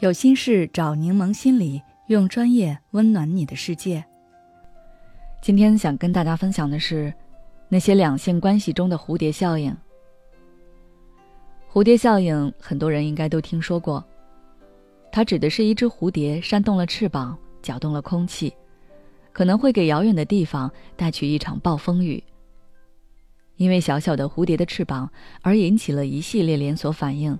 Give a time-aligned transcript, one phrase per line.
[0.00, 4.02] 有心事找柠檬心理，用专业温暖你的世界。
[5.42, 7.12] 今天想跟大家分享的是，
[7.68, 9.76] 那些两性关系中的蝴蝶效应。
[11.70, 14.02] 蝴蝶效应，很多人应该都听说过。
[15.12, 18.50] 它指的是一只蝴蝶扇动了翅膀，搅动了空气，
[19.32, 22.22] 可能会给遥远的地方带去一场暴风雨。
[23.56, 25.10] 因为小小的蝴蝶的翅膀
[25.42, 27.38] 而引起了一系列连锁反应，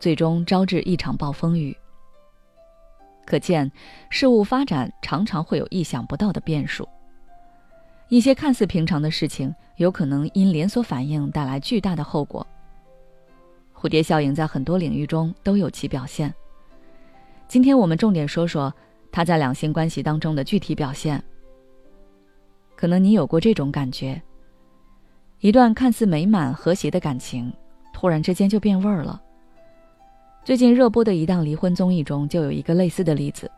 [0.00, 1.76] 最终招致一场暴风雨。
[3.30, 3.70] 可见，
[4.08, 6.88] 事物发展常常会有意想不到的变数。
[8.08, 12.44] 一些看似平常的事情，有可能因连锁反应带来巨大的后果。
[13.72, 16.34] 蝴蝶效应在很多领域中都有其表现。
[17.46, 18.74] 今天我们重点说说
[19.12, 21.22] 它在两性关系当中的具体表现。
[22.74, 24.20] 可能你有过这种感觉：
[25.38, 27.52] 一段看似美满和谐的感情，
[27.94, 29.22] 突然之间就变味儿了。
[30.50, 33.48] 最近热播的一档离婚综艺中，就有一个类似的例子。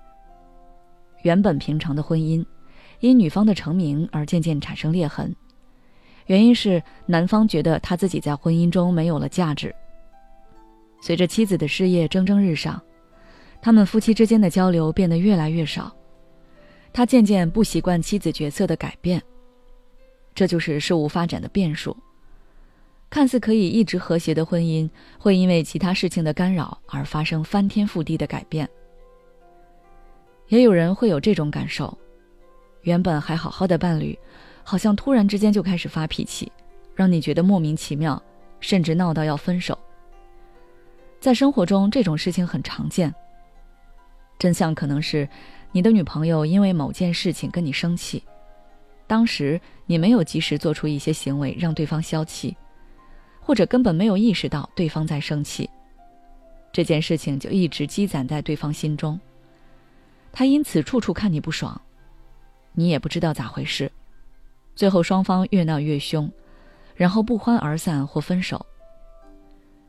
[1.23, 2.45] 原本平常的婚姻，
[3.01, 5.35] 因女方的成名而渐渐产生裂痕。
[6.27, 9.75] 原因是男方觉得他自己在婚姻中没有了价值。
[11.01, 12.79] 随着妻子的事业蒸蒸日上，
[13.63, 15.91] 他们夫妻之间的交流变得越来越少。
[16.93, 19.19] 他渐渐不习惯妻子角色的改变。
[20.35, 21.97] 这就是事物发展的变数。
[23.13, 28.67] 看似可以一直和谐的婚姻，会因为其他事情的干扰而发生翻天覆地的改变。
[30.49, 31.95] 也有人会有这种感受：
[32.85, 34.19] 原本还好好的伴侣，
[34.65, 36.51] 好像突然之间就开始发脾气，
[36.95, 38.21] 让你觉得莫名其妙，
[38.61, 39.79] 甚至闹到要分手。
[41.21, 43.15] 在生活中，这种事情很常见。
[44.39, 45.29] 真相可能是，
[45.71, 48.23] 你的女朋友因为某件事情跟你生气，
[49.07, 52.57] 当时你没有及时做出一些行为让对方消气。
[53.45, 55.69] 或者根本没有意识到对方在生气，
[56.73, 59.19] 这件事情就一直积攒在对方心中。
[60.33, 61.79] 他因此处处看你不爽，
[62.73, 63.91] 你也不知道咋回事，
[64.75, 66.31] 最后双方越闹越凶，
[66.95, 68.65] 然后不欢而散或分手。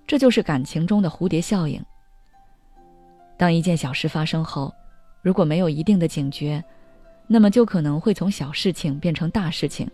[0.06, 1.82] 这就是感情中的蝴蝶效应。
[3.38, 4.74] 当一件小事发生后，
[5.22, 6.62] 如果没有一定的警觉，
[7.28, 9.90] 那么就可能会从小事情变成大事情，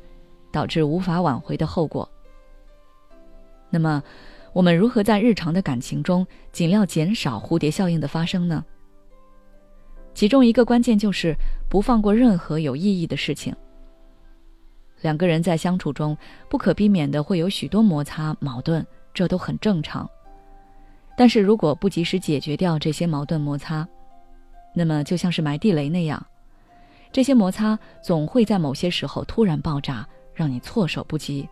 [0.51, 2.09] 导致无法挽回的后果。
[3.69, 4.01] 那么，
[4.53, 8.63] 我们如何在日常的感情中尽量减少蝴蝶效应的发生呢？
[10.15, 11.35] 其中一个关键就是
[11.69, 13.55] 不放过任何有意义的事情。
[15.01, 16.17] 两个人在相处中
[16.49, 20.09] 不可避免的会有许多摩擦矛盾，这都很正常。
[21.15, 23.87] 但是如果不及时解决掉这些矛盾摩擦，
[24.73, 26.25] 那么就像是埋地雷那样，
[27.11, 31.47] 这些摩擦总会在某些时候突然爆炸，让你措手不及。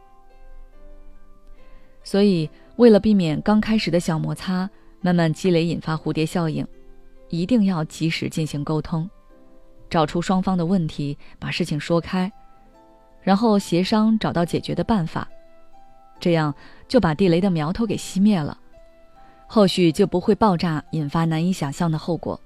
[2.07, 4.69] 所以，为了避免刚开始的小摩擦
[5.01, 6.65] 慢慢积累引发蝴蝶效应，
[7.27, 9.09] 一定要及时进行沟通，
[9.89, 12.31] 找出双方的问题，把事情说开，
[13.21, 15.27] 然后协商找到解决的办法，
[16.17, 16.55] 这样
[16.87, 18.57] 就把地雷的苗头给熄灭了，
[19.45, 22.39] 后续就不会爆炸，引发难以想象的后果。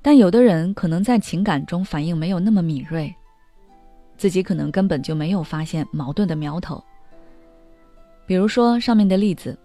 [0.00, 3.14] 但有的人可能在情感中反应没有那么敏锐，
[4.16, 6.82] 自己可能根本就没有发现矛盾的苗头。
[8.30, 9.58] 比如说上面的例子，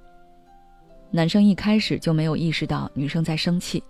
[1.12, 3.84] 男生一开始就没有意识到女生在生气，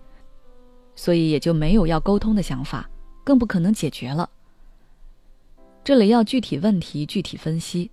[0.94, 2.86] 所以也就没有要沟通的想法，
[3.24, 4.28] 更不可能解决了。
[5.82, 7.90] 这里要具体问题具体分析。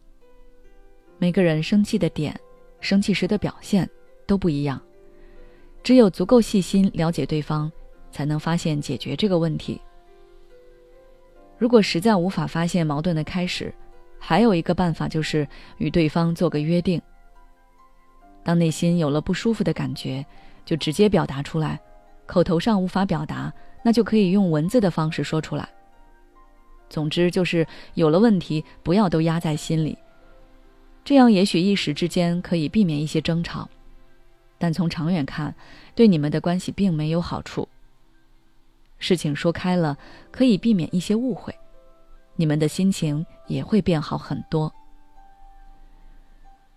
[1.19, 2.37] 每个人生气的点、
[2.81, 3.89] 生气时的表现
[4.27, 4.77] 都不一样，
[5.83, 7.71] 只有足够细心了解对方，
[8.11, 9.79] 才能发现解决这个问题。
[11.57, 13.73] 如果实在无法发现矛盾的开始，
[14.25, 15.45] 还有一个办法就是
[15.79, 17.01] 与对方做个约定。
[18.41, 20.25] 当内心有了不舒服的感觉，
[20.63, 21.77] 就直接表达出来；
[22.25, 23.53] 口头上无法表达，
[23.83, 25.67] 那就可以用文字的方式说出来。
[26.89, 29.97] 总之就是有了问题，不要都压在心里。
[31.03, 33.67] 这样也许一时之间可以避免一些争吵，
[34.57, 35.53] 但从长远看，
[35.95, 37.67] 对你们的关系并没有好处。
[38.99, 39.97] 事情说开了，
[40.31, 41.53] 可以避免一些误会。
[42.35, 44.73] 你们的心情也会变好很多。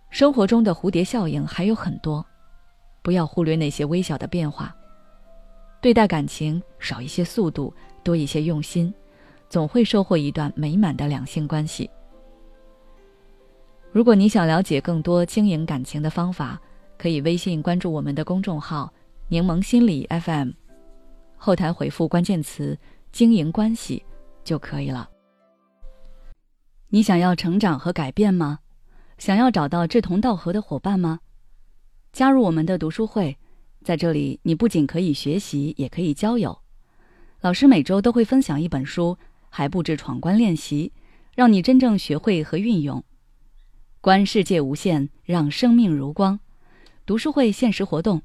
[0.09, 2.25] 生活中的蝴蝶效应还有很多，
[3.01, 4.75] 不要忽略那些微小的变化。
[5.81, 7.73] 对待感情少一些速度，
[8.03, 8.93] 多一些用心，
[9.49, 11.89] 总会收获一段美满的两性关系。
[13.91, 16.59] 如果你想了解更多经营感情的方法，
[16.97, 18.91] 可以微信关注我们的公众号
[19.29, 20.51] “柠檬心理 FM”，
[21.35, 22.77] 后台回复关键词
[23.11, 24.03] “经营关系”
[24.43, 25.09] 就可以了。
[26.89, 28.59] 你想要成长和改变吗？
[29.17, 31.19] 想要找到志同道合的伙伴吗？
[32.13, 33.37] 加入我们的读书会，
[33.83, 36.59] 在这里，你不仅可以学习，也可以交友。
[37.41, 39.17] 老师每周都会分享一本书，
[39.49, 40.93] 还布置闯关练习，
[41.35, 43.03] 让你真正学会和运用。
[43.99, 46.39] 观世界无限，让生命如光。
[47.05, 48.21] 读书会限时活动，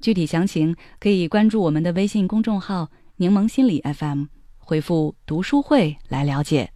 [0.00, 4.24] 具体详情可以关注我们的微信公众号“柠檬心理 FM”，
[4.58, 6.72] 回复“读书会”来了解。